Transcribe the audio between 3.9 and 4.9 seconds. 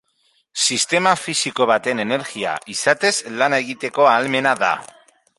ahalmena da.